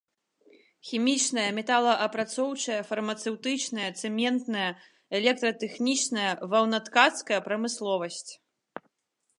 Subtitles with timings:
[0.91, 4.69] Хімічная, металаапрацоўчая, фармацэўтычная, цэментная,
[5.19, 8.31] электратэхнічная, ваўнаткацкая прамысловасць.